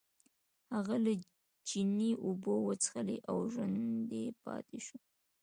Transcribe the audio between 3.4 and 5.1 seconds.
ژوندی پاتې شو.